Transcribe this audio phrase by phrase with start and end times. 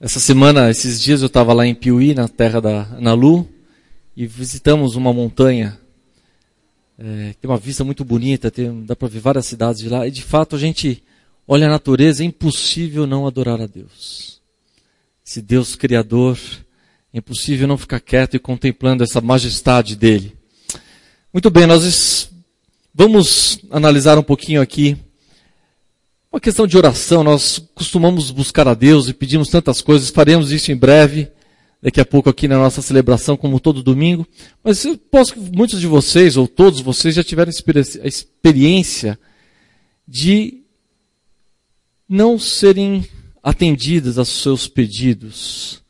[0.00, 3.46] Essa semana, esses dias eu estava lá em Piuí, na terra da Nalu,
[4.16, 5.78] e visitamos uma montanha.
[6.98, 10.06] É, tem uma vista muito bonita, tem, dá para ver várias cidades de lá.
[10.06, 11.02] E de fato a gente
[11.46, 14.40] olha a natureza, é impossível não adorar a Deus.
[15.26, 16.38] Esse Deus Criador,
[17.12, 20.34] é impossível não ficar quieto e contemplando essa majestade dele.
[21.32, 22.30] Muito bem, nós
[22.94, 24.96] vamos analisar um pouquinho aqui
[26.32, 30.70] uma questão de oração, nós costumamos buscar a Deus e pedimos tantas coisas, faremos isso
[30.70, 31.28] em breve,
[31.82, 34.24] daqui a pouco aqui na nossa celebração, como todo domingo.
[34.62, 39.18] Mas eu posso que muitos de vocês, ou todos vocês, já tiveram a experiência
[40.06, 40.62] de
[42.08, 43.04] não serem
[43.42, 45.82] atendidas aos seus pedidos.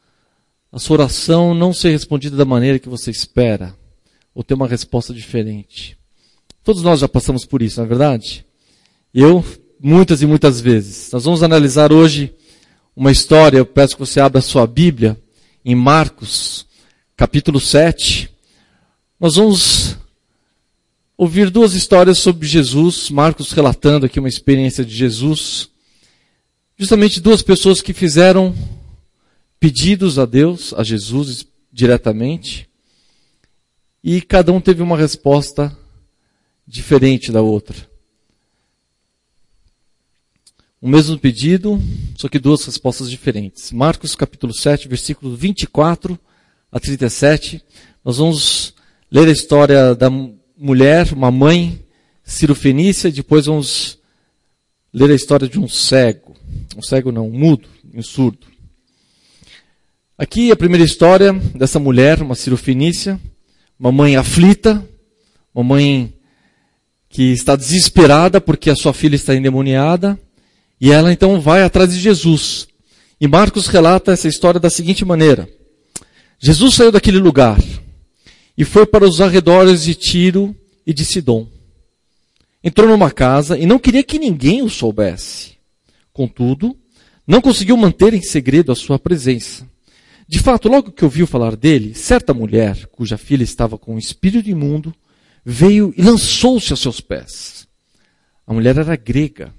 [0.73, 3.77] A sua oração não ser respondida da maneira que você espera,
[4.35, 5.99] ou ter uma resposta diferente.
[6.63, 8.47] Todos nós já passamos por isso, não é verdade?
[9.13, 9.45] Eu
[9.83, 11.11] muitas e muitas vezes.
[11.11, 12.35] Nós vamos analisar hoje
[12.95, 15.19] uma história, eu peço que você abra sua Bíblia,
[15.65, 16.67] em Marcos,
[17.17, 18.31] capítulo 7.
[19.19, 19.97] Nós vamos
[21.17, 25.71] ouvir duas histórias sobre Jesus, Marcos relatando aqui uma experiência de Jesus.
[26.77, 28.55] Justamente duas pessoas que fizeram
[29.59, 32.69] pedidos a Deus, a Jesus diretamente,
[34.03, 35.77] e cada um teve uma resposta
[36.67, 37.90] diferente da outra.
[40.83, 41.79] O mesmo pedido,
[42.17, 43.71] só que duas respostas diferentes.
[43.71, 46.19] Marcos capítulo 7, versículo 24
[46.73, 47.63] a 37.
[48.03, 48.73] Nós vamos
[49.13, 50.09] ler a história da
[50.57, 51.85] mulher, uma mãe,
[52.25, 53.99] Ciro Fenícia, depois vamos
[54.91, 56.35] ler a história de um cego.
[56.75, 58.47] Um cego não, um mudo, um surdo.
[60.17, 63.21] Aqui a primeira história dessa mulher, uma Ciro Fenícia,
[63.79, 64.83] uma mãe aflita,
[65.55, 66.15] uma mãe
[67.07, 70.19] que está desesperada porque a sua filha está endemoniada
[70.81, 72.67] e ela então vai atrás de Jesus.
[73.21, 75.49] E Marcos relata essa história da seguinte maneira:
[76.39, 77.61] Jesus saiu daquele lugar
[78.57, 80.57] e foi para os arredores de Tiro
[80.87, 81.47] e de Sidom.
[82.65, 85.53] Entrou numa casa e não queria que ninguém o soubesse.
[86.13, 86.77] Contudo,
[87.27, 89.69] não conseguiu manter em segredo a sua presença.
[90.27, 94.49] De fato, logo que ouviu falar dele, certa mulher, cuja filha estava com um espírito
[94.49, 94.95] imundo,
[95.45, 97.67] veio e lançou-se aos seus pés.
[98.47, 99.53] A mulher era grega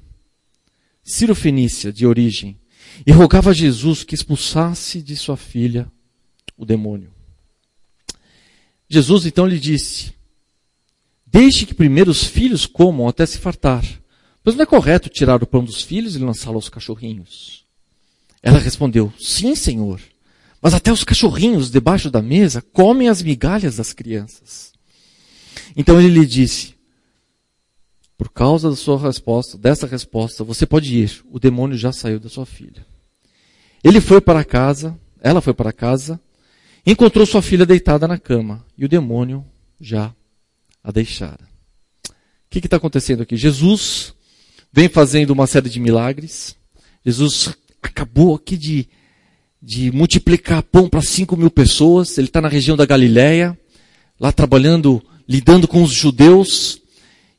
[1.11, 2.57] Ciro-Fenícia de origem,
[3.05, 5.91] e rogava a Jesus que expulsasse de sua filha
[6.57, 7.11] o demônio.
[8.87, 10.13] Jesus então lhe disse:
[11.27, 13.83] Deixe que primeiro os filhos comam até se fartar,
[14.41, 17.65] pois não é correto tirar o pão dos filhos e lançá-lo aos cachorrinhos.
[18.41, 19.99] Ela respondeu: Sim, senhor,
[20.61, 24.71] mas até os cachorrinhos debaixo da mesa comem as migalhas das crianças.
[25.75, 26.73] Então ele lhe disse:
[28.21, 31.23] por causa da sua resposta, dessa resposta, você pode ir.
[31.31, 32.85] O demônio já saiu da sua filha.
[33.83, 36.21] Ele foi para casa, ela foi para casa,
[36.85, 39.43] encontrou sua filha deitada na cama e o demônio
[39.79, 40.13] já
[40.83, 41.43] a deixara.
[42.07, 42.11] O
[42.51, 43.35] que está acontecendo aqui?
[43.35, 44.13] Jesus
[44.71, 46.55] vem fazendo uma série de milagres.
[47.03, 48.87] Jesus acabou aqui de,
[49.59, 52.19] de multiplicar pão para 5 mil pessoas.
[52.19, 53.57] Ele está na região da Galiléia,
[54.19, 56.80] lá trabalhando, lidando com os judeus.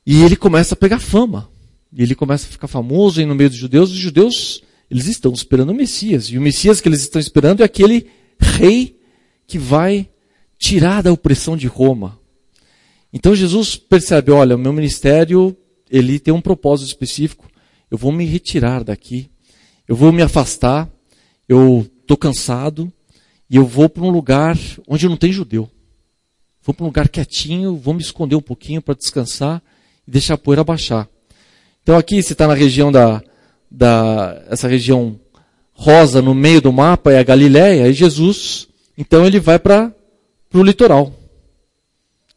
[0.05, 1.49] E ele começa a pegar fama.
[1.91, 3.91] E ele começa a ficar famoso e no meio dos judeus.
[3.91, 6.25] Os judeus, eles estão esperando o Messias.
[6.25, 8.07] E o Messias que eles estão esperando é aquele
[8.39, 8.99] rei
[9.47, 10.09] que vai
[10.57, 12.19] tirar da opressão de Roma.
[13.11, 15.55] Então Jesus percebe, olha, o meu ministério,
[15.89, 17.47] ele tem um propósito específico.
[17.89, 19.29] Eu vou me retirar daqui.
[19.87, 20.89] Eu vou me afastar.
[21.47, 22.91] Eu estou cansado.
[23.49, 25.69] E eu vou para um lugar onde não tem judeu.
[26.63, 29.61] Vou para um lugar quietinho, vou me esconder um pouquinho para descansar
[30.07, 31.07] e deixar a poeira baixar.
[31.81, 33.21] Então aqui, se está na região da,
[33.69, 35.19] da, essa região
[35.73, 39.93] rosa no meio do mapa, é a Galiléia, e Jesus, então ele vai para
[40.53, 41.13] o litoral.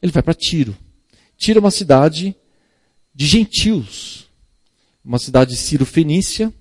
[0.02, 0.76] Ele vai para Tiro.
[1.36, 2.34] Tiro é uma cidade
[3.14, 4.26] de gentios.
[5.04, 6.52] Uma cidade de Ciro-Fenícia,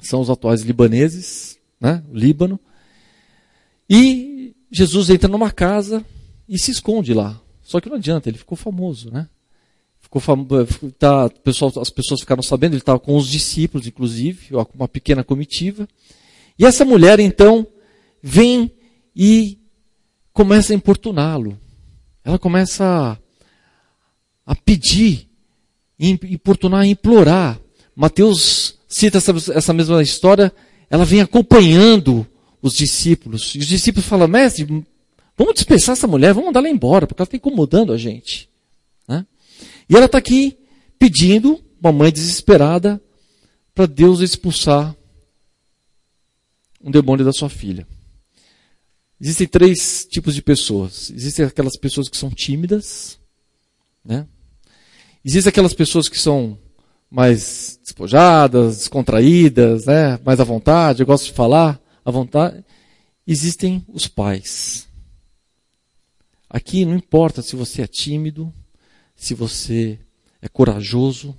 [0.00, 2.02] são os atuais libaneses, né?
[2.10, 2.60] o Líbano.
[3.88, 6.04] E Jesus entra numa casa
[6.48, 7.40] e se esconde lá.
[7.62, 9.28] Só que não adianta, ele ficou famoso, né?
[10.20, 10.66] Ficou
[10.96, 15.88] tá, pessoal, as pessoas ficaram sabendo, ele estava com os discípulos, inclusive, uma pequena comitiva.
[16.56, 17.66] E essa mulher, então,
[18.22, 18.70] vem
[19.14, 19.58] e
[20.32, 21.58] começa a importuná-lo.
[22.24, 22.84] Ela começa
[24.46, 25.28] a, a pedir,
[25.98, 27.58] importunar, implorar.
[27.96, 30.52] Mateus cita essa, essa mesma história,
[30.88, 32.24] ela vem acompanhando
[32.62, 33.52] os discípulos.
[33.56, 34.64] E os discípulos falam, mestre,
[35.36, 38.48] vamos dispensar essa mulher, vamos mandar ela embora, porque ela está incomodando a gente.
[39.88, 40.58] E ela está aqui
[40.98, 43.02] pedindo, uma mãe desesperada,
[43.74, 44.96] para Deus expulsar
[46.82, 47.86] um demônio da sua filha.
[49.20, 51.10] Existem três tipos de pessoas.
[51.10, 53.18] Existem aquelas pessoas que são tímidas,
[54.04, 54.26] né?
[55.24, 56.58] Existem aquelas pessoas que são
[57.10, 60.18] mais despojadas, descontraídas, né?
[60.24, 62.62] mais à vontade, eu gosto de falar à vontade.
[63.26, 64.86] Existem os pais.
[66.50, 68.52] Aqui não importa se você é tímido,
[69.14, 69.98] se você
[70.40, 71.36] é corajoso,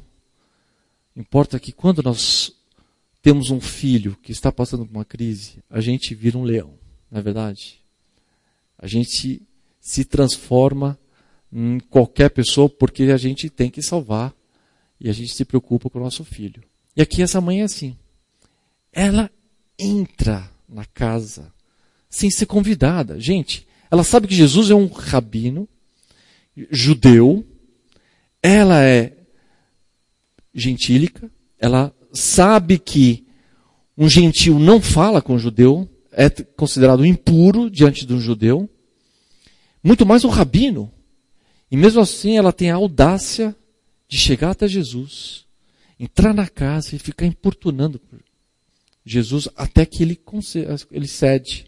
[1.16, 2.54] importa que quando nós
[3.22, 6.74] temos um filho que está passando por uma crise, a gente vira um leão,
[7.10, 7.82] não é verdade?
[8.78, 9.42] A gente
[9.80, 10.98] se transforma
[11.52, 14.34] em qualquer pessoa porque a gente tem que salvar
[15.00, 16.64] e a gente se preocupa com o nosso filho.
[16.96, 17.98] E aqui essa mãe é assim.
[18.92, 19.30] Ela
[19.78, 21.54] entra na casa
[22.10, 23.20] sem ser convidada.
[23.20, 25.68] Gente, ela sabe que Jesus é um rabino
[26.72, 27.46] judeu,
[28.46, 29.12] ela é
[30.54, 33.26] gentílica, ela sabe que
[33.98, 38.70] um gentil não fala com um judeu, é considerado impuro diante de um judeu,
[39.84, 40.94] muito mais um rabino.
[41.72, 43.56] E mesmo assim ela tem a audácia
[44.08, 45.48] de chegar até Jesus,
[46.00, 48.00] entrar na casa e ficar importunando
[49.04, 50.22] Jesus até que ele,
[50.92, 51.66] ele cede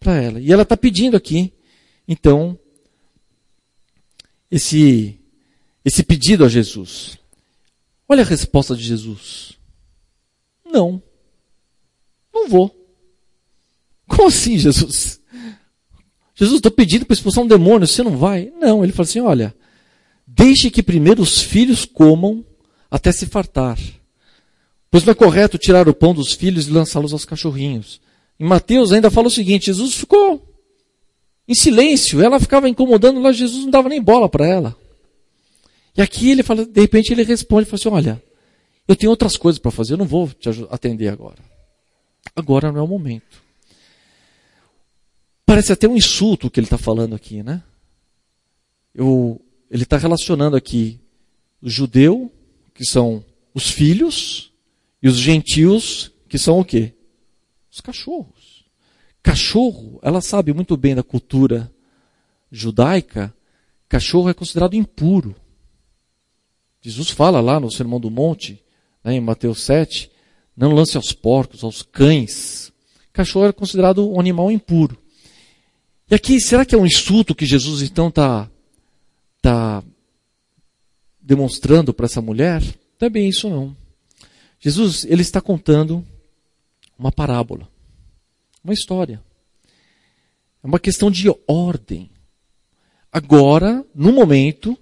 [0.00, 0.40] para ela.
[0.40, 1.52] E ela está pedindo aqui,
[2.08, 2.58] então,
[4.50, 5.20] esse,
[5.86, 7.16] esse pedido a Jesus.
[8.06, 9.52] Olha a resposta de Jesus.
[10.62, 11.02] Não.
[12.34, 12.74] Não vou.
[14.06, 15.18] Como assim, Jesus?
[16.34, 18.52] Jesus, estou pedindo para expulsar um demônio, você não vai?
[18.60, 19.54] Não, ele fala assim: olha,
[20.26, 22.44] Deixe que primeiro os filhos comam
[22.90, 23.78] até se fartar.
[24.90, 28.00] Pois não é correto tirar o pão dos filhos e lançá-los aos cachorrinhos.
[28.38, 30.42] Em Mateus ainda fala o seguinte: Jesus ficou
[31.46, 34.76] em silêncio, ela ficava incomodando lá, Jesus não dava nem bola para ela.
[35.96, 38.22] E aqui ele fala, de repente ele responde, fala assim: Olha,
[38.86, 41.38] eu tenho outras coisas para fazer, eu não vou te atender agora.
[42.34, 43.42] Agora não é o momento.
[45.44, 47.62] Parece até um insulto o que ele está falando aqui, né?
[48.94, 49.40] Eu
[49.70, 51.00] ele está relacionando aqui
[51.60, 52.32] o judeu,
[52.74, 54.52] que são os filhos,
[55.02, 56.94] e os gentios, que são o quê?
[57.70, 58.64] Os cachorros.
[59.22, 61.72] Cachorro, ela sabe muito bem da cultura
[62.50, 63.34] judaica,
[63.88, 65.34] cachorro é considerado impuro.
[66.86, 68.62] Jesus fala lá no Sermão do Monte,
[69.02, 70.08] né, em Mateus 7,
[70.56, 72.72] não lance aos porcos, aos cães.
[73.12, 74.96] Cachorro é considerado um animal impuro.
[76.08, 78.48] E aqui, será que é um insulto que Jesus então está
[79.36, 79.82] está
[81.20, 82.62] demonstrando para essa mulher,
[83.00, 83.76] não é bem isso não.
[84.60, 86.06] Jesus, ele está contando
[86.96, 87.68] uma parábola,
[88.62, 89.20] uma história.
[90.62, 92.08] É uma questão de ordem.
[93.10, 94.78] Agora, no momento,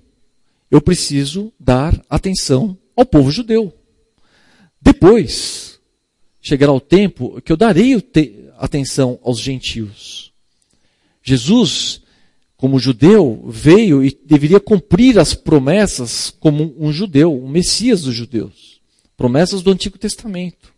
[0.70, 3.72] eu preciso dar atenção ao povo judeu.
[4.80, 5.80] Depois,
[6.40, 7.94] chegará o tempo que eu darei
[8.58, 10.32] atenção aos gentios.
[11.22, 12.02] Jesus,
[12.56, 18.80] como judeu, veio e deveria cumprir as promessas como um judeu, um Messias dos judeus.
[19.16, 20.74] Promessas do Antigo Testamento.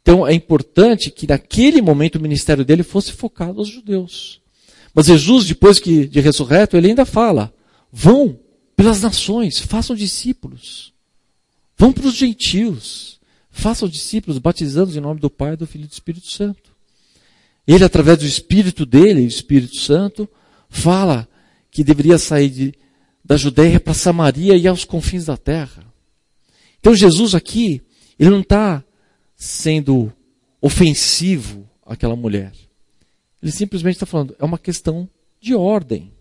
[0.00, 4.40] Então é importante que naquele momento o ministério dele fosse focado aos judeus.
[4.94, 7.52] Mas Jesus, depois que de ressurreto, ele ainda fala:
[7.90, 8.38] vão
[8.82, 10.92] pelas nações, façam discípulos.
[11.76, 15.92] Vão para os gentios, façam discípulos, batizando-os em nome do Pai, do Filho e do
[15.92, 16.74] Espírito Santo.
[17.64, 20.28] Ele, através do Espírito dele, o Espírito Santo,
[20.68, 21.28] fala
[21.70, 22.74] que deveria sair de,
[23.24, 25.86] da Judéia para Samaria e aos confins da terra.
[26.80, 27.80] Então Jesus aqui,
[28.18, 28.82] ele não está
[29.36, 30.12] sendo
[30.60, 32.50] ofensivo àquela mulher.
[33.40, 35.08] Ele simplesmente está falando, é uma questão
[35.40, 36.12] de ordem.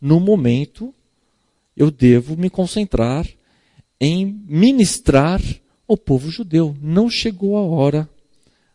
[0.00, 0.92] No momento,
[1.78, 3.24] eu devo me concentrar
[4.00, 5.40] em ministrar
[5.88, 6.76] ao povo judeu.
[6.82, 8.10] Não chegou a hora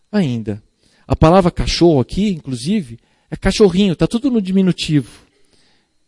[0.09, 0.63] ainda.
[1.05, 2.97] A palavra cachorro aqui, inclusive,
[3.29, 5.23] é cachorrinho, está tudo no diminutivo.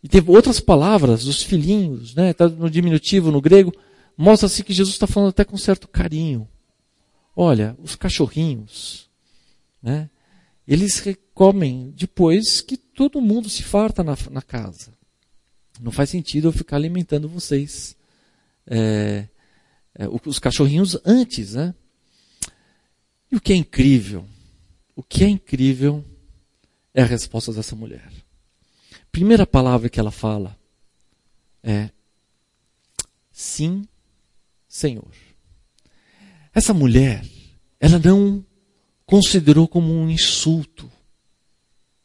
[0.02, 2.30] E teve outras palavras, os filhinhos, né?
[2.30, 3.72] Está no diminutivo, no grego.
[4.16, 6.48] Mostra-se que Jesus está falando até com certo carinho.
[7.34, 9.10] Olha, os cachorrinhos,
[9.82, 10.08] né?
[10.66, 14.95] Eles comem depois que todo mundo se farta na, na casa.
[15.80, 17.96] Não faz sentido eu ficar alimentando vocês.
[18.66, 19.28] É,
[19.94, 21.74] é, os cachorrinhos antes, né?
[23.30, 24.26] E o que é incrível?
[24.94, 26.04] O que é incrível
[26.94, 28.10] é a resposta dessa mulher
[29.16, 30.54] primeira palavra que ela fala
[31.62, 31.88] é
[33.32, 33.88] sim,
[34.68, 35.10] Senhor.
[36.52, 37.26] Essa mulher,
[37.80, 38.44] ela não
[39.06, 40.92] considerou como um insulto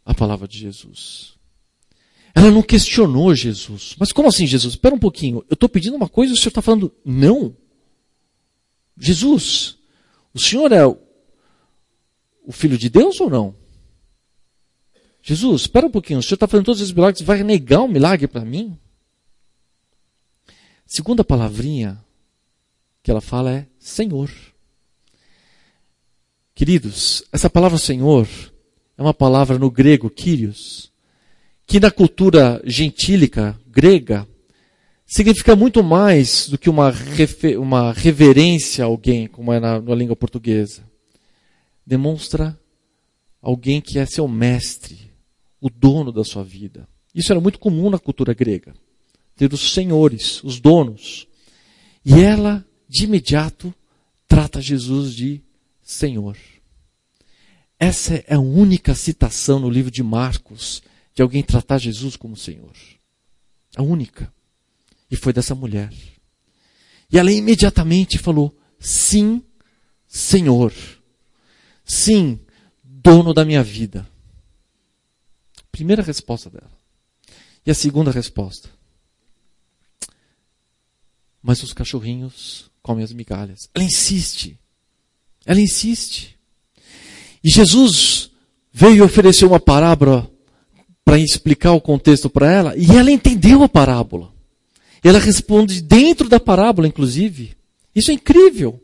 [0.06, 1.38] a palavra de Jesus.
[2.34, 3.96] Ela não questionou Jesus.
[4.00, 4.74] Mas como assim, Jesus?
[4.74, 5.44] Espera um pouquinho.
[5.50, 7.56] Eu estou pedindo uma coisa e o senhor está falando não.
[8.98, 9.78] Jesus,
[10.34, 10.98] o senhor é o
[12.46, 13.56] o Filho de Deus ou não?
[15.22, 18.28] Jesus, espera um pouquinho, o Senhor está fazendo todos esses milagres, vai negar um milagre
[18.28, 18.78] para mim?
[20.86, 22.04] Segunda palavrinha
[23.04, 24.30] que ela fala é Senhor.
[26.56, 28.28] Queridos, essa palavra Senhor
[28.98, 30.91] é uma palavra no grego, Kyrios,
[31.72, 34.28] que na cultura gentílica grega
[35.06, 36.94] significa muito mais do que uma,
[37.58, 40.84] uma reverência a alguém, como é na, na língua portuguesa.
[41.88, 42.60] Demonstra
[43.42, 45.14] alguém que é seu mestre,
[45.62, 46.90] o dono da sua vida.
[47.16, 48.74] Isso era muito comum na cultura grega.
[49.38, 51.26] Ter os senhores, os donos.
[52.04, 53.74] E ela, de imediato,
[54.28, 55.42] trata Jesus de
[55.82, 56.36] Senhor.
[57.80, 60.84] Essa é a única citação no livro de Marcos
[61.14, 62.74] de alguém tratar Jesus como Senhor.
[63.76, 64.32] A única.
[65.10, 65.94] E foi dessa mulher.
[67.12, 69.44] E ela imediatamente falou: Sim,
[70.08, 70.74] Senhor.
[71.84, 72.40] Sim,
[72.84, 74.08] dono da minha vida.
[75.72, 76.72] Primeira resposta dela.
[77.66, 78.70] E a segunda resposta.
[81.42, 83.70] Mas os cachorrinhos comem as migalhas.
[83.74, 84.58] Ela insiste.
[85.46, 86.38] Ela insiste.
[87.44, 88.32] E Jesus
[88.72, 90.32] veio oferecer uma parábola
[91.12, 94.32] para explicar o contexto para ela, e ela entendeu a parábola.
[95.04, 97.52] Ela responde dentro da parábola, inclusive.
[97.94, 98.82] Isso é incrível.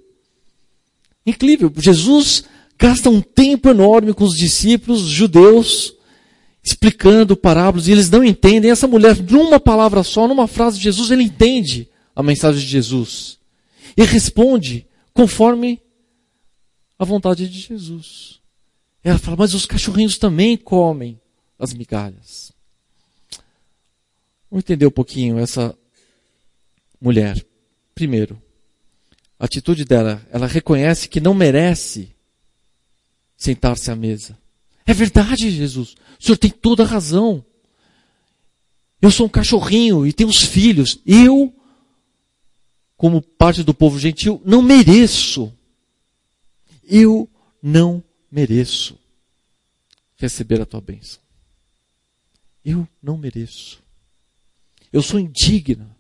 [1.26, 1.72] Incrível.
[1.78, 2.44] Jesus
[2.78, 5.94] gasta um tempo enorme com os discípulos judeus,
[6.62, 8.72] explicando parábolas, e eles não entendem.
[8.72, 13.38] Essa mulher, numa palavra só, numa frase de Jesus, ele entende a mensagem de Jesus.
[13.96, 15.80] E responde conforme
[17.00, 18.42] a vontade de Jesus.
[19.02, 21.18] Ela fala, mas os cachorrinhos também comem
[21.58, 22.52] as migalhas.
[24.50, 25.78] Vamos entender um pouquinho essa
[27.02, 27.44] mulher.
[27.94, 28.42] Primeiro,
[29.40, 32.16] a atitude dela, ela reconhece que não merece
[33.36, 34.38] sentar-se à mesa.
[34.86, 35.96] É verdade, Jesus.
[36.20, 37.44] O senhor tem toda a razão.
[39.02, 41.00] Eu sou um cachorrinho e tenho os filhos.
[41.06, 41.54] Eu,
[42.96, 45.54] como parte do povo gentil, não mereço.
[46.84, 47.30] Eu
[47.62, 48.98] não mereço
[50.16, 51.27] receber a tua bênção.
[52.70, 53.82] Eu não mereço.
[54.92, 55.96] Eu sou indigna.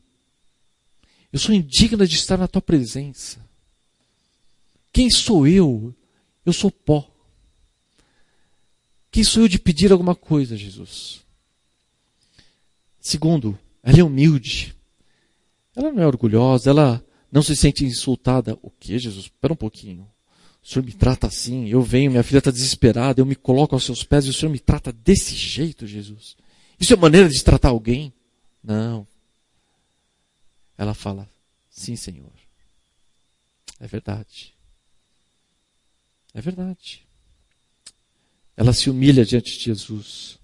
[1.32, 3.40] Eu sou indigna de estar na tua presença.
[4.92, 5.96] Quem sou eu?
[6.46, 7.10] Eu sou pó.
[9.10, 11.22] Quem sou eu de pedir alguma coisa, Jesus?
[13.00, 14.76] Segundo, ela é humilde.
[15.74, 18.60] Ela não é orgulhosa, ela não se sente insultada.
[18.62, 19.28] O que, Jesus?
[19.28, 20.06] Espera um pouquinho.
[20.62, 23.86] O Senhor me trata assim, eu venho, minha filha está desesperada, eu me coloco aos
[23.86, 26.36] seus pés e o Senhor me trata desse jeito, Jesus.
[26.80, 28.14] Isso é maneira de tratar alguém?
[28.64, 29.08] Não.
[30.78, 31.30] Ela fala,
[31.70, 32.32] sim, Senhor.
[33.80, 34.54] É verdade.
[36.34, 37.06] É verdade.
[38.56, 40.40] Ela se humilha diante de Jesus.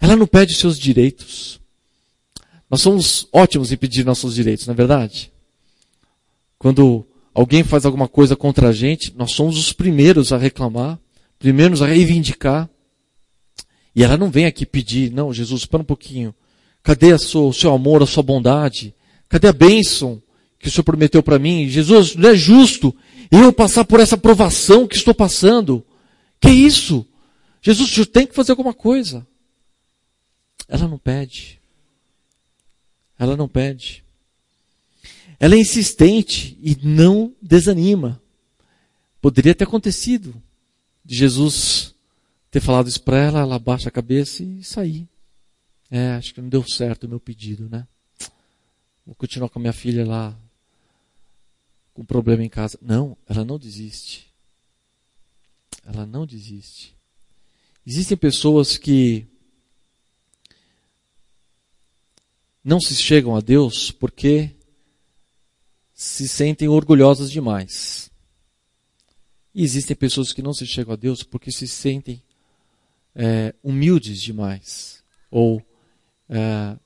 [0.00, 1.60] Ela não pede seus direitos.
[2.68, 5.32] Nós somos ótimos em pedir nossos direitos, não é verdade?
[6.58, 10.98] Quando alguém faz alguma coisa contra a gente, nós somos os primeiros a reclamar,
[11.38, 12.70] primeiros a reivindicar.
[13.94, 16.34] E ela não vem aqui pedir, não, Jesus, espera um pouquinho.
[16.82, 18.94] Cadê sua, o seu amor, a sua bondade?
[19.28, 20.22] Cadê a bênção
[20.58, 21.68] que o Senhor prometeu para mim?
[21.68, 22.94] Jesus, não é justo
[23.30, 25.84] eu passar por essa provação que estou passando.
[26.40, 27.06] Que isso?
[27.62, 29.26] Jesus, o Senhor tem que fazer alguma coisa.
[30.68, 31.60] Ela não pede.
[33.18, 34.04] Ela não pede.
[35.38, 38.20] Ela é insistente e não desanima.
[39.20, 40.34] Poderia ter acontecido
[41.04, 41.94] Jesus
[42.50, 45.08] ter falado isso para ela, ela baixa a cabeça e sair.
[45.90, 47.86] É, acho que não deu certo o meu pedido, né?
[49.06, 50.36] Vou continuar com a minha filha lá
[51.92, 52.78] com problema em casa.
[52.80, 54.32] Não, ela não desiste.
[55.84, 56.96] Ela não desiste.
[57.86, 59.26] Existem pessoas que
[62.62, 64.54] não se chegam a Deus porque
[65.94, 68.10] se sentem orgulhosas demais.
[69.54, 72.22] E existem pessoas que não se chegam a Deus porque se sentem
[73.14, 75.62] é, humildes demais ou
[76.28, 76.76] é,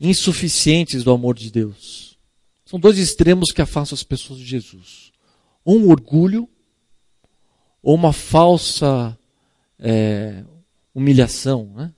[0.00, 2.18] insuficientes do amor de Deus.
[2.64, 5.12] São dois extremos que afastam as pessoas de Jesus:
[5.64, 6.48] um orgulho
[7.82, 9.16] ou uma falsa
[9.78, 10.44] é,
[10.94, 11.72] humilhação.
[11.74, 11.92] Né?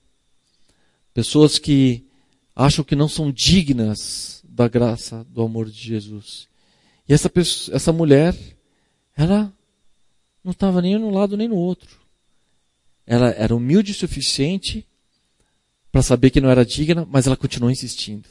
[1.14, 2.06] Pessoas que
[2.54, 6.48] acham que não são dignas da graça, do amor de Jesus.
[7.08, 8.36] E essa, pessoa, essa mulher,
[9.16, 9.52] ela
[10.44, 11.98] não estava nem num lado nem no outro.
[13.10, 14.86] Ela era humilde o suficiente
[15.90, 18.28] para saber que não era digna, mas ela continuou insistindo.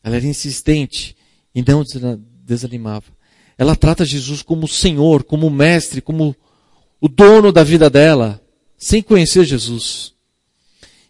[0.00, 1.16] Ela era insistente
[1.52, 1.82] e não
[2.44, 3.06] desanimava.
[3.58, 6.36] Ela trata Jesus como Senhor, como Mestre, como
[7.00, 8.40] o dono da vida dela,
[8.78, 10.14] sem conhecer Jesus.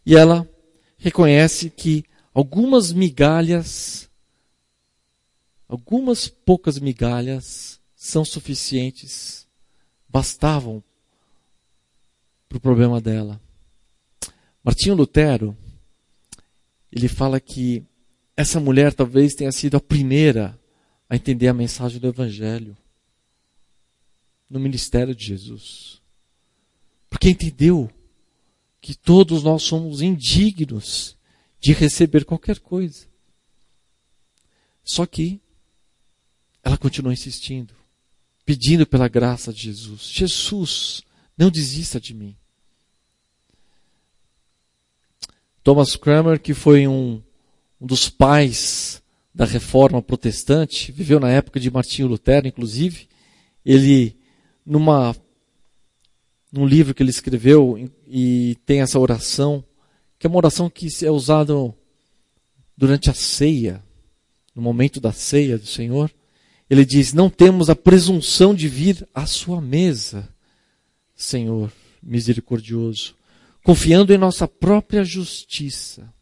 [0.06, 0.48] E ela
[0.96, 4.08] reconhece que algumas migalhas,
[5.68, 9.46] algumas poucas migalhas são suficientes,
[10.08, 10.82] bastavam
[12.50, 13.40] para o problema dela.
[14.62, 15.56] Martinho Lutero,
[16.90, 17.86] ele fala que
[18.36, 20.58] essa mulher talvez tenha sido a primeira
[21.08, 22.76] a entender a mensagem do Evangelho
[24.48, 26.02] no ministério de Jesus.
[27.08, 27.88] Porque entendeu
[28.80, 31.16] que todos nós somos indignos
[31.60, 33.06] de receber qualquer coisa.
[34.82, 35.40] Só que
[36.64, 37.74] ela continuou insistindo,
[38.44, 41.02] pedindo pela graça de Jesus: Jesus,
[41.38, 42.36] não desista de mim.
[45.62, 47.22] Thomas Cranmer, que foi um,
[47.80, 49.02] um dos pais
[49.34, 53.08] da reforma protestante, viveu na época de Martinho Lutero, inclusive,
[53.64, 54.16] ele,
[54.64, 55.14] numa,
[56.52, 59.64] num livro que ele escreveu, e tem essa oração,
[60.18, 61.54] que é uma oração que é usada
[62.76, 63.82] durante a ceia,
[64.54, 66.10] no momento da ceia do Senhor.
[66.68, 70.28] Ele diz: Não temos a presunção de vir à sua mesa,
[71.14, 71.70] Senhor
[72.02, 73.14] misericordioso,
[73.62, 76.12] confiando em nossa própria justiça,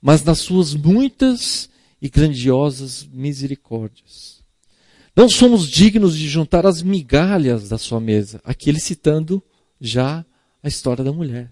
[0.00, 1.68] mas nas suas muitas
[2.00, 4.40] e grandiosas misericórdias.
[5.14, 8.40] Não somos dignos de juntar as migalhas da sua mesa.
[8.44, 9.42] Aqui ele citando
[9.80, 10.24] já
[10.62, 11.50] a história da mulher.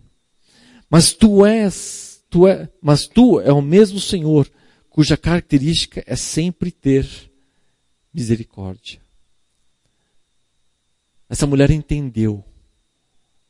[0.89, 4.51] Mas tu és, tu é, mas tu é o mesmo Senhor,
[4.89, 7.07] cuja característica é sempre ter
[8.13, 9.01] misericórdia.
[11.29, 12.43] Essa mulher entendeu,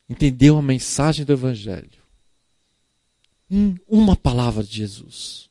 [0.08, 2.02] entendeu a mensagem do Evangelho.
[3.50, 5.48] Em uma palavra de Jesus.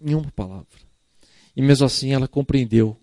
[0.00, 0.66] Em uma palavra.
[1.54, 2.96] E mesmo assim ela compreendeu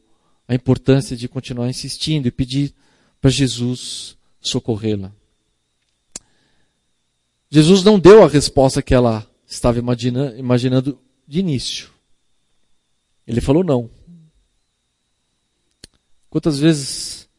[0.47, 2.73] a importância de continuar insistindo e pedir
[3.19, 5.11] para Jesus socorrê-la.
[7.49, 11.89] Jesus não deu a resposta que ela estava imagina, imaginando de início.
[13.25, 13.89] Ele falou não.
[16.29, 17.29] Quantas vezes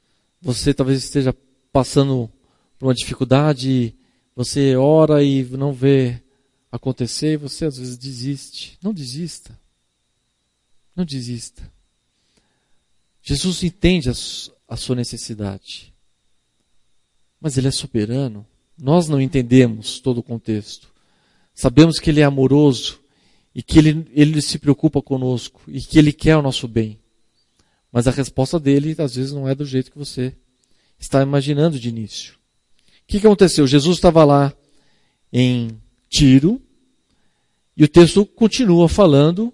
[0.41, 1.35] você talvez esteja
[1.73, 2.31] passando
[2.79, 3.95] por uma dificuldade,
[4.35, 6.23] você ora e não vê
[6.71, 8.79] acontecer, e você às vezes desiste.
[8.83, 9.59] Não desista.
[10.95, 11.73] Não desista.
[13.23, 15.95] Jesus entende a, sua necessidade.
[17.41, 18.47] Mas Ele é soberano.
[18.77, 20.93] Nós não entendemos todo o contexto.
[21.55, 23.01] Sabemos que Ele é amoroso
[23.55, 26.99] e que Ele, Ele se preocupa conosco e que Ele quer o nosso bem.
[27.91, 30.37] Mas a resposta dele, às vezes, não é do jeito que você
[30.99, 32.35] está imaginando de início.
[33.05, 33.67] O que, aconteceu?
[33.67, 34.53] Jesus estava lá
[35.33, 36.61] em Tiro
[37.77, 39.53] e o texto continua falando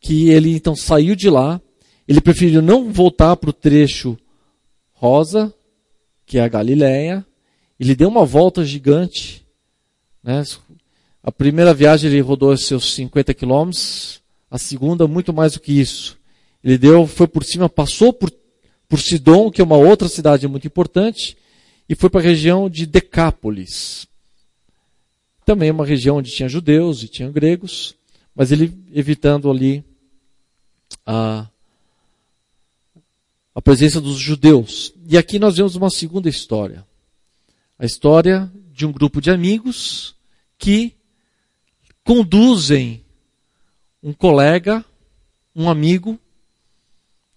[0.00, 1.60] que ele então saiu de lá,
[2.06, 4.18] ele preferiu não voltar para o trecho
[4.92, 5.52] rosa,
[6.26, 7.24] que é a Galileia,
[7.80, 9.44] ele deu uma volta gigante.
[10.22, 10.42] Né?
[11.22, 16.18] A primeira viagem ele rodou seus 50 quilômetros, a segunda muito mais do que isso.
[16.62, 18.30] Ele deu, foi por cima, passou por,
[18.88, 21.36] por Sidon, que é uma outra cidade muito importante,
[21.88, 24.06] e foi para a região de Decápolis.
[25.44, 27.94] Também uma região onde tinha judeus e tinha gregos,
[28.34, 29.84] mas ele evitando ali
[31.04, 31.46] a,
[33.54, 34.94] a presença dos judeus.
[35.06, 36.86] E aqui nós vemos uma segunda história.
[37.78, 40.16] A história de um grupo de amigos
[40.56, 40.94] que
[42.02, 43.04] conduzem
[44.02, 44.84] um colega,
[45.54, 46.18] um amigo,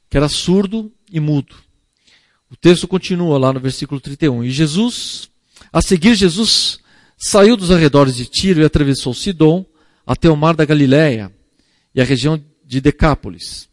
[0.09, 1.66] que era surdo e mudo.
[2.49, 4.43] O texto continua lá no versículo 31.
[4.43, 5.29] E Jesus,
[5.71, 6.79] a seguir, Jesus
[7.17, 9.65] saiu dos arredores de Tiro e atravessou Sidom
[10.05, 11.33] até o mar da Galiléia
[11.93, 13.67] e a região de Decápolis.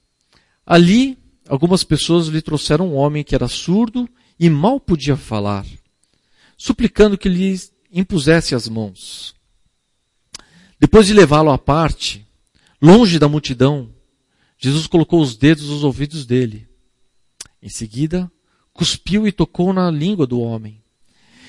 [0.67, 4.09] Ali, algumas pessoas lhe trouxeram um homem que era surdo
[4.41, 5.65] e mal podia falar
[6.57, 7.61] suplicando que lhe
[7.93, 9.35] impusesse as mãos.
[10.79, 12.27] Depois de levá-lo à parte,
[12.81, 13.93] longe da multidão,
[14.59, 16.69] Jesus colocou os dedos nos ouvidos dele.
[17.63, 18.31] Em seguida,
[18.75, 20.83] cuspiu e tocou na língua do homem.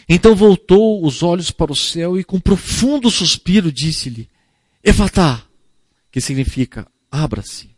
[0.07, 4.29] Então voltou os olhos para o céu e com profundo suspiro disse-lhe,
[4.83, 5.43] Efatá,
[6.11, 7.71] que significa abra-se.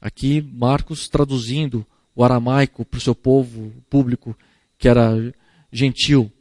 [0.00, 4.36] Aqui Marcos traduzindo o aramaico para o seu povo público
[4.78, 5.12] que era
[5.70, 6.32] gentil.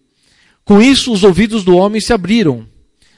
[0.63, 2.67] Com isso, os ouvidos do homem se abriram.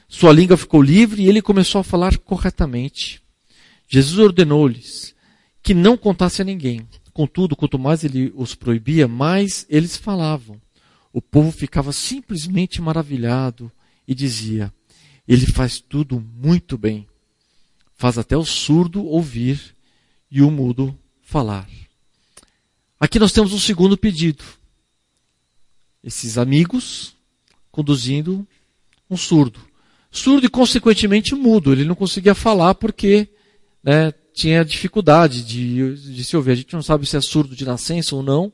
[0.08, 3.22] Sua língua ficou livre e ele começou a falar corretamente.
[3.88, 5.14] Jesus ordenou-lhes
[5.62, 6.86] que não contasse a ninguém.
[7.20, 10.58] Contudo, quanto mais ele os proibia, mais eles falavam.
[11.12, 13.70] O povo ficava simplesmente maravilhado
[14.08, 14.72] e dizia:
[15.28, 17.06] Ele faz tudo muito bem.
[17.94, 19.60] Faz até o surdo ouvir
[20.30, 21.68] e o mudo falar.
[22.98, 24.42] Aqui nós temos um segundo pedido.
[26.02, 27.14] esses amigos
[27.70, 28.48] conduzindo
[29.10, 29.60] um surdo.
[30.10, 31.70] Surdo e, consequentemente, mudo.
[31.70, 33.28] Ele não conseguia falar porque
[33.84, 36.52] né, tinha dificuldade de, de se ouvir.
[36.52, 38.50] A gente não sabe se é surdo de nascença ou não,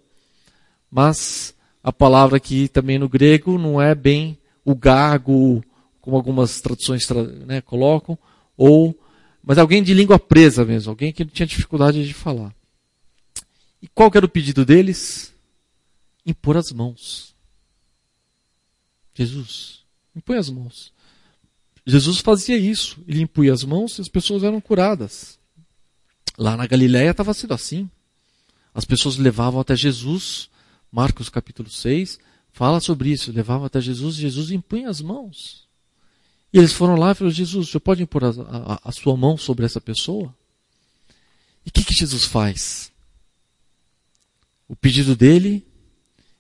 [0.91, 5.63] mas a palavra aqui também no grego não é bem o gago,
[6.01, 7.09] como algumas traduções
[7.47, 8.19] né, colocam,
[8.57, 8.99] ou
[9.41, 12.53] mas alguém de língua presa mesmo, alguém que tinha dificuldade de falar.
[13.81, 15.33] E qual era o pedido deles?
[16.25, 17.33] Impor as mãos.
[19.15, 19.85] Jesus,
[20.17, 20.93] impõe as mãos.
[21.87, 22.99] Jesus fazia isso.
[23.07, 25.36] Ele impunha as mãos e as pessoas eram curadas.
[26.39, 27.89] Lá na Galiléia estava sendo assim.
[28.75, 30.51] As pessoas levavam até Jesus,
[30.93, 32.19] Marcos capítulo 6,
[32.53, 33.33] fala sobre isso.
[33.33, 35.67] Levavam até Jesus Jesus impunha as mãos.
[36.53, 39.37] E eles foram lá e falaram: Jesus, você pode impor a, a, a sua mão
[39.37, 40.35] sobre essa pessoa?
[41.65, 42.93] E o que, que Jesus faz?
[44.69, 45.67] O pedido dele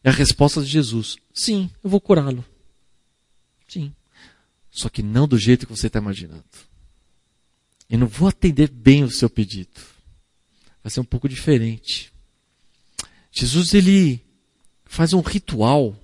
[0.04, 2.44] é a resposta de Jesus: Sim, eu vou curá-lo.
[3.66, 3.94] Sim.
[4.70, 6.44] Só que não do jeito que você está imaginando.
[7.88, 9.80] Eu não vou atender bem o seu pedido.
[10.82, 12.12] Vai ser um pouco diferente.
[13.30, 14.24] Jesus ele
[14.84, 15.94] faz um ritual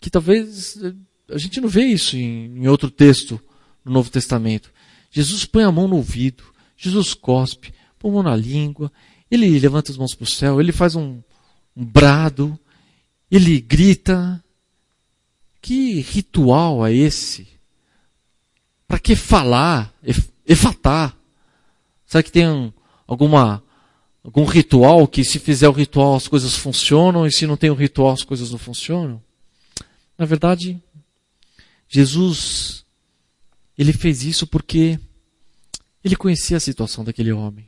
[0.00, 0.78] que talvez
[1.30, 3.40] a gente não vê isso em, em outro texto
[3.84, 4.72] no Novo Testamento.
[5.10, 6.44] Jesus põe a mão no ouvido,
[6.76, 8.92] Jesus cospe, põe a mão na língua,
[9.30, 11.22] ele levanta as mãos para o céu, ele faz um,
[11.74, 12.58] um brado,
[13.30, 14.42] ele grita.
[15.60, 17.48] Que ritual é esse?
[18.86, 19.94] Para que falar?
[20.46, 21.16] Efatar?
[22.06, 22.72] Será que tem um,
[23.06, 23.62] alguma
[24.22, 27.74] algum ritual que se fizer o ritual as coisas funcionam e se não tem o
[27.74, 29.22] ritual as coisas não funcionam?
[30.16, 30.80] Na verdade,
[31.88, 32.84] Jesus
[33.76, 34.98] ele fez isso porque
[36.02, 37.66] ele conhecia a situação daquele homem.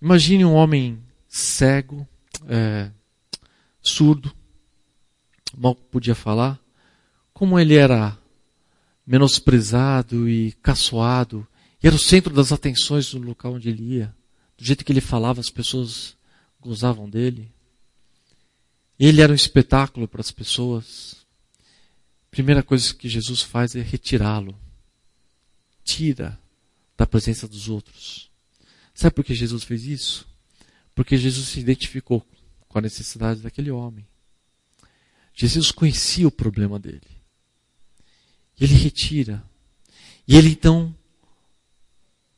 [0.00, 2.06] Imagine um homem cego,
[2.48, 2.90] é,
[3.80, 4.34] surdo,
[5.56, 6.60] mal podia falar,
[7.32, 8.18] como ele era
[9.06, 11.46] menosprezado e caçoado,
[11.82, 14.14] e era o centro das atenções do local onde ele ia.
[14.56, 16.16] Do jeito que ele falava, as pessoas
[16.60, 17.52] gozavam dele.
[18.98, 21.26] Ele era um espetáculo para as pessoas.
[22.30, 24.56] Primeira coisa que Jesus faz é retirá-lo.
[25.82, 26.38] Tira
[26.96, 28.30] da presença dos outros.
[28.94, 30.28] Sabe por que Jesus fez isso?
[30.94, 32.24] Porque Jesus se identificou
[32.68, 34.06] com a necessidade daquele homem.
[35.34, 37.21] Jesus conhecia o problema dele.
[38.60, 39.42] E ele retira.
[40.26, 40.94] E ele então,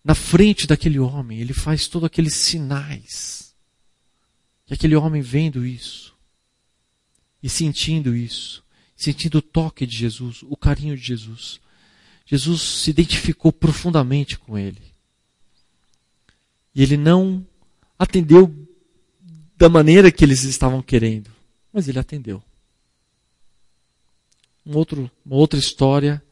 [0.03, 3.55] na frente daquele homem, ele faz todos aqueles sinais.
[4.69, 6.15] E aquele homem vendo isso,
[7.43, 8.65] e sentindo isso,
[8.97, 11.61] sentindo o toque de Jesus, o carinho de Jesus,
[12.25, 14.81] Jesus se identificou profundamente com ele.
[16.75, 17.47] E ele não
[17.99, 18.53] atendeu
[19.57, 21.31] da maneira que eles estavam querendo,
[21.73, 22.43] mas ele atendeu.
[24.67, 26.23] Um outro, uma outra história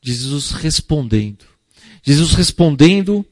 [0.00, 1.44] de Jesus respondendo.
[2.02, 3.24] Jesus respondendo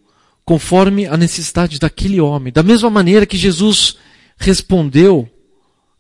[0.45, 3.99] conforme a necessidade daquele homem, da mesma maneira que Jesus
[4.37, 5.29] respondeu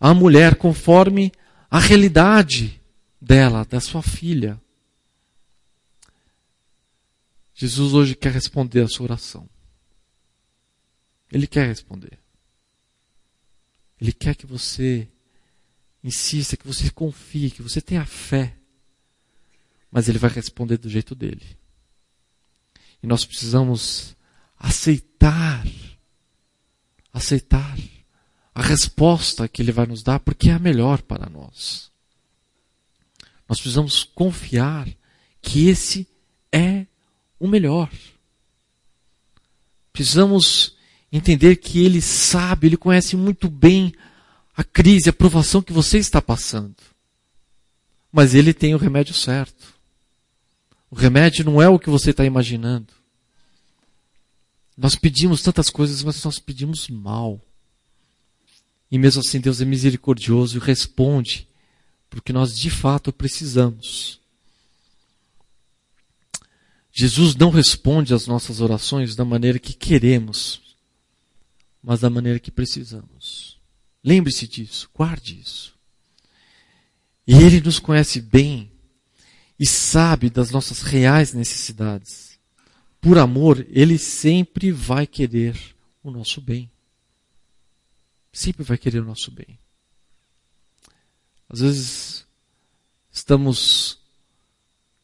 [0.01, 1.33] à mulher conforme
[1.71, 2.81] a realidade
[3.21, 4.61] dela, da sua filha.
[7.55, 9.49] Jesus hoje quer responder a sua oração.
[11.31, 12.19] Ele quer responder.
[14.01, 15.09] Ele quer que você
[16.03, 18.57] insista, que você confie, que você tenha fé.
[19.91, 21.57] Mas ele vai responder do jeito dele.
[23.03, 24.17] E nós precisamos
[24.59, 25.67] aceitar,
[27.13, 27.77] aceitar
[28.55, 31.91] a resposta que ele vai nos dar, porque é a melhor para nós.
[33.49, 34.89] Nós precisamos confiar
[35.41, 36.07] que esse
[36.53, 36.87] é
[37.39, 37.91] o melhor.
[39.93, 40.77] Precisamos
[41.11, 43.93] entender que Ele sabe, Ele conhece muito bem
[44.59, 46.75] a crise, a provação que você está passando.
[48.11, 49.73] Mas Ele tem o remédio certo.
[50.91, 52.93] O remédio não é o que você está imaginando.
[54.77, 57.41] Nós pedimos tantas coisas, mas nós pedimos mal.
[58.91, 61.47] E mesmo assim, Deus é misericordioso e responde
[62.11, 64.21] porque nós de fato precisamos.
[66.91, 70.61] Jesus não responde às nossas orações da maneira que queremos,
[71.81, 73.58] mas da maneira que precisamos.
[74.09, 75.77] Lembre-se disso, guarde isso.
[77.27, 78.73] E Ele nos conhece bem
[79.61, 82.41] e sabe das nossas reais necessidades.
[83.03, 85.55] Por amor, Ele sempre vai querer
[86.03, 86.71] o nosso bem.
[88.33, 89.59] Sempre vai querer o nosso bem.
[91.47, 92.27] Às vezes
[93.13, 93.99] estamos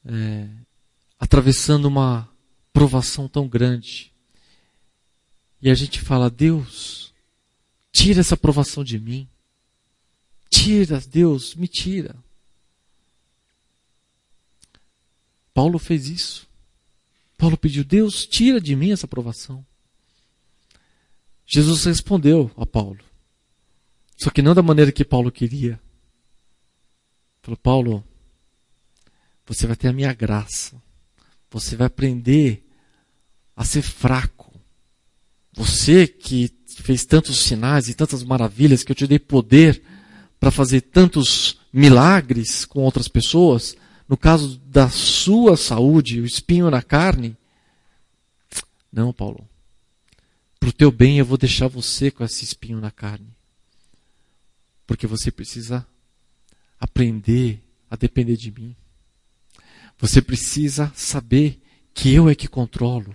[0.03, 0.49] é,
[1.21, 2.27] atravessando uma
[2.73, 4.15] provação tão grande
[5.61, 7.14] e a gente fala: Deus,
[7.95, 9.29] tira essa provação de mim.
[10.51, 12.17] Tira, Deus, me tira.
[15.55, 16.49] Paulo fez isso.
[17.39, 19.65] Paulo pediu, Deus, tira de mim essa provação.
[21.47, 23.03] Jesus respondeu a Paulo.
[24.17, 25.81] Só que não da maneira que Paulo queria.
[27.43, 28.05] Falou, Paulo,
[29.47, 30.83] você vai ter a minha graça.
[31.51, 32.67] Você vai aprender
[33.55, 34.53] a ser fraco.
[35.53, 36.49] Você que
[36.83, 39.83] fez tantos sinais e tantas maravilhas, que eu te dei poder
[40.39, 43.77] para fazer tantos milagres com outras pessoas,
[44.09, 47.37] no caso da sua saúde, o espinho na carne.
[48.93, 49.49] Não, Paulo.
[50.61, 53.35] Para o teu bem eu vou deixar você com esse espinho na carne.
[54.87, 55.87] Porque você precisa
[56.79, 58.77] aprender a depender de mim.
[59.99, 61.61] Você precisa saber
[61.93, 63.15] que eu é que controlo.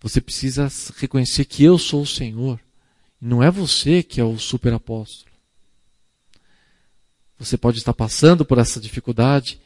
[0.00, 2.60] Você precisa reconhecer que eu sou o Senhor.
[3.20, 5.28] Não é você que é o super apóstolo.
[7.38, 9.60] Você pode estar passando por essa dificuldade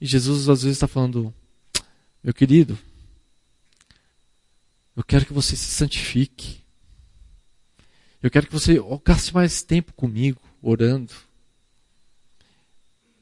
[0.00, 1.34] e Jesus às vezes está falando:
[2.22, 2.78] Meu querido,
[4.96, 6.64] eu quero que você se santifique.
[8.22, 11.12] Eu quero que você gaste mais tempo comigo, orando.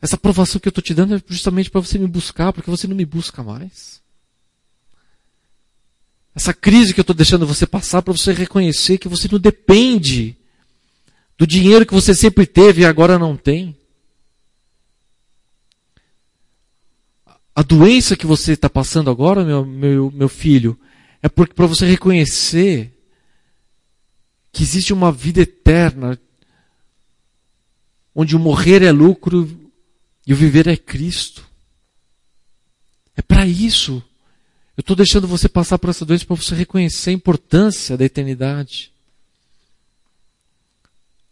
[0.00, 2.86] Essa aprovação que eu estou te dando é justamente para você me buscar, porque você
[2.86, 4.03] não me busca mais.
[6.34, 10.36] Essa crise que eu estou deixando você passar para você reconhecer que você não depende
[11.38, 13.76] do dinheiro que você sempre teve e agora não tem.
[17.54, 20.78] A doença que você está passando agora, meu, meu, meu filho,
[21.22, 22.92] é para você reconhecer
[24.52, 26.18] que existe uma vida eterna,
[28.12, 29.70] onde o morrer é lucro
[30.26, 31.48] e o viver é Cristo.
[33.16, 34.02] É para isso.
[34.76, 38.92] Eu estou deixando você passar por essa doença para você reconhecer a importância da eternidade.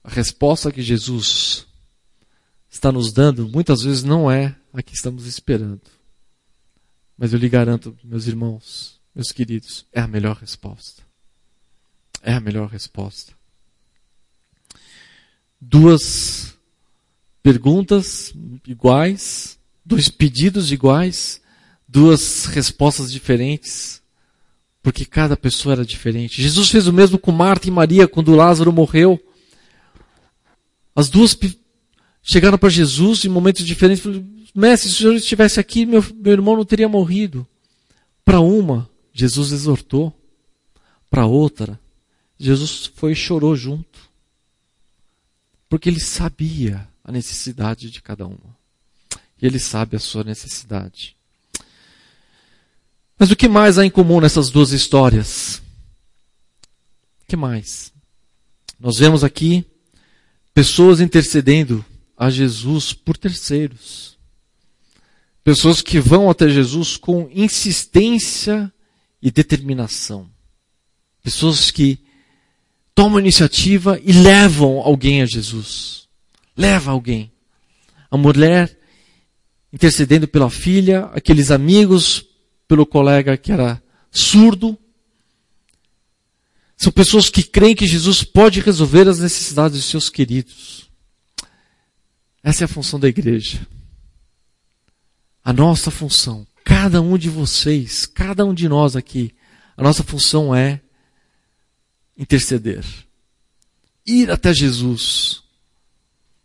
[0.05, 1.67] A resposta que Jesus
[2.71, 5.83] está nos dando muitas vezes não é a que estamos esperando.
[7.19, 11.03] Mas eu lhe garanto, meus irmãos, meus queridos, é a melhor resposta.
[12.23, 13.35] É a melhor resposta.
[15.61, 16.57] Duas
[17.43, 18.33] perguntas
[18.67, 21.42] iguais, dois pedidos iguais,
[21.93, 24.03] duas respostas diferentes,
[24.83, 26.41] porque cada pessoa era diferente.
[26.41, 29.23] Jesus fez o mesmo com Marta e Maria quando Lázaro morreu.
[30.97, 31.39] As duas
[32.23, 34.03] chegaram para Jesus em momentos diferentes.
[34.03, 37.47] Falaram, Mestre, se o senhor estivesse aqui, meu, meu irmão não teria morrido.
[38.25, 40.19] Para uma, Jesus exortou.
[41.11, 41.79] Para outra,
[42.39, 44.01] Jesus foi e chorou junto.
[45.69, 48.57] Porque ele sabia a necessidade de cada uma.
[49.41, 51.17] E ele sabe a sua necessidade.
[53.23, 55.63] Mas o que mais há em comum nessas duas histórias?
[57.23, 57.93] O que mais?
[58.81, 59.65] Nós vemos aqui
[60.53, 61.85] Pessoas intercedendo
[62.19, 64.19] a Jesus por terceiros.
[65.45, 68.73] Pessoas que vão até Jesus com insistência
[69.23, 70.29] e determinação.
[71.23, 72.01] Pessoas que
[72.93, 76.09] tomam iniciativa e levam alguém a Jesus.
[76.57, 77.31] Leva alguém.
[78.11, 78.77] A mulher
[79.73, 82.32] intercedendo pela filha, aqueles amigos
[82.73, 84.79] pelo colega que era surdo,
[86.75, 90.91] são pessoas que creem que Jesus pode resolver as necessidades de seus queridos.
[92.43, 93.69] Essa é a função da igreja.
[95.45, 99.35] A nossa função, cada um de vocês, cada um de nós aqui,
[99.77, 100.81] a nossa função é
[102.17, 102.87] interceder.
[104.07, 105.43] Ir até Jesus,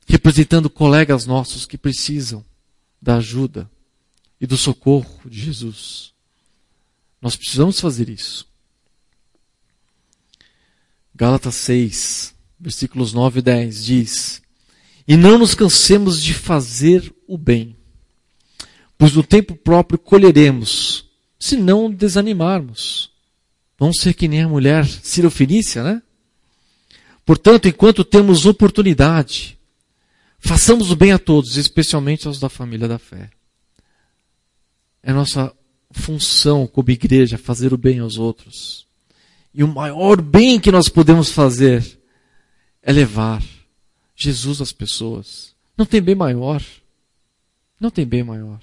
[0.05, 2.43] representando colegas nossos que precisam
[3.01, 3.71] da ajuda
[4.41, 6.16] e do socorro de Jesus.
[7.21, 8.47] Nós precisamos fazer isso.
[11.15, 14.41] Gálatas 6, versículos 9 e 10 diz:
[15.07, 17.75] E não nos cansemos de fazer o bem,
[18.97, 23.11] pois no tempo próprio colheremos, se não desanimarmos.
[23.79, 26.01] Vamos ser que nem a mulher cirofinícia, né?
[27.25, 29.59] Portanto, enquanto temos oportunidade,
[30.39, 33.29] façamos o bem a todos, especialmente aos da família da fé.
[35.03, 35.53] É nossa
[35.91, 38.85] função como igreja fazer o bem aos outros.
[39.53, 41.99] E o maior bem que nós podemos fazer
[42.81, 43.43] é levar
[44.15, 45.55] Jesus às pessoas.
[45.77, 46.63] Não tem bem maior.
[47.79, 48.61] Não tem bem maior.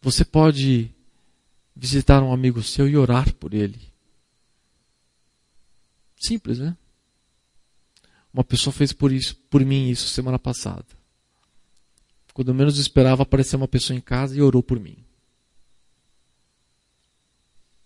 [0.00, 0.90] Você pode
[1.74, 3.80] visitar um amigo seu e orar por ele.
[6.16, 6.76] Simples, né?
[8.32, 10.97] Uma pessoa fez por isso, por mim isso semana passada.
[12.38, 15.04] Quando menos esperava, apareceu uma pessoa em casa e orou por mim.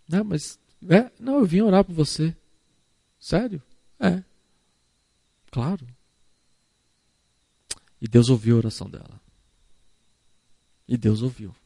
[0.06, 1.10] Não, mas é?
[1.18, 2.36] Não, eu vim orar por você.
[3.18, 3.62] Sério?
[3.98, 4.22] É.
[5.50, 5.86] Claro.
[7.98, 9.18] E Deus ouviu a oração dela.
[10.86, 11.56] E Deus ouviu.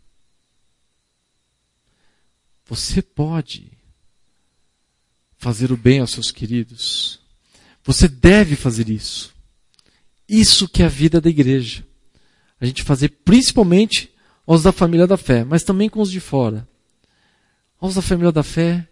[2.66, 3.76] Você pode
[5.38, 7.18] fazer o bem aos seus queridos.
[7.82, 9.34] Você deve fazer isso.
[10.28, 11.84] Isso que é a vida da igreja.
[12.60, 14.10] A gente fazer principalmente
[14.46, 16.66] aos da família da fé, mas também com os de fora.
[17.80, 18.88] Aos da família da fé,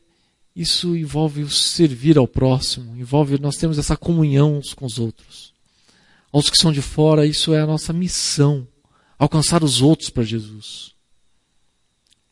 [0.54, 5.52] isso envolve o servir ao próximo, envolve nós temos essa comunhão uns com os outros.
[6.32, 8.66] Aos que são de fora, isso é a nossa missão,
[9.18, 10.94] alcançar os outros para Jesus.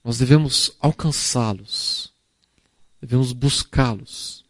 [0.05, 2.13] Nós devemos alcançá-los,
[3.01, 4.45] devemos buscá-los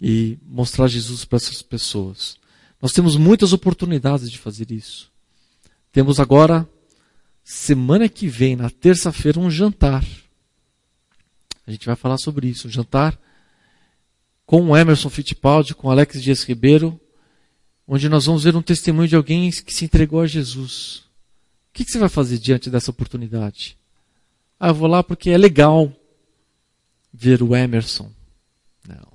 [0.00, 2.38] e mostrar Jesus para essas pessoas.
[2.80, 5.07] Nós temos muitas oportunidades de fazer isso.
[5.98, 6.64] Temos agora,
[7.42, 10.06] semana que vem, na terça-feira, um jantar.
[11.66, 12.68] A gente vai falar sobre isso.
[12.68, 13.20] Um jantar
[14.46, 17.00] com o Emerson Fittipaldi, com Alex Dias Ribeiro,
[17.84, 20.98] onde nós vamos ver um testemunho de alguém que se entregou a Jesus.
[21.68, 23.76] O que você vai fazer diante dessa oportunidade?
[24.56, 25.92] Ah, eu vou lá porque é legal
[27.12, 28.12] ver o Emerson.
[28.86, 29.12] Não.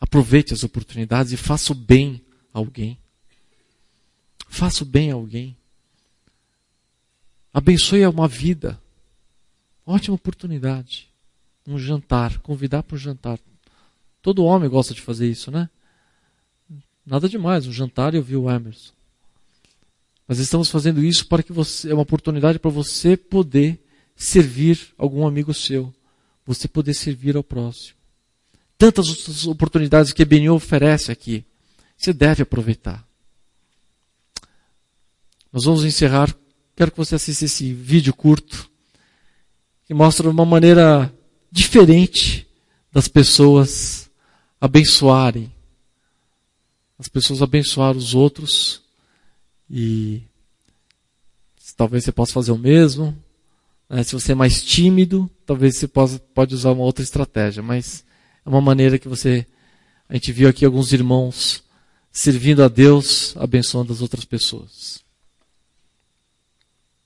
[0.00, 2.96] Aproveite as oportunidades e faça o bem a alguém.
[4.48, 5.56] Faça o bem a alguém.
[7.56, 8.78] Abençoe uma vida.
[9.86, 11.08] Ótima oportunidade.
[11.66, 13.40] Um jantar, convidar para um jantar.
[14.20, 15.70] Todo homem gosta de fazer isso, né?
[17.06, 18.92] Nada demais, um jantar e ouvir o Emerson.
[20.28, 23.82] Mas estamos fazendo isso para que você é uma oportunidade para você poder
[24.14, 25.94] servir algum amigo seu,
[26.44, 27.96] você poder servir ao próximo.
[28.76, 31.42] Tantas outras oportunidades que Benio oferece aqui.
[31.96, 33.02] Você deve aproveitar.
[35.50, 36.36] Nós vamos encerrar.
[36.76, 38.70] Quero que você assista esse vídeo curto
[39.86, 41.10] que mostra uma maneira
[41.50, 42.46] diferente
[42.92, 44.10] das pessoas
[44.60, 45.50] abençoarem.
[46.98, 48.82] As pessoas abençoar os outros
[49.70, 50.22] e
[51.78, 53.16] talvez você possa fazer o mesmo.
[53.88, 54.02] Né?
[54.02, 58.04] Se você é mais tímido, talvez você possa, pode usar uma outra estratégia, mas
[58.44, 59.46] é uma maneira que você.
[60.10, 61.64] A gente viu aqui alguns irmãos
[62.12, 65.05] servindo a Deus, abençoando as outras pessoas.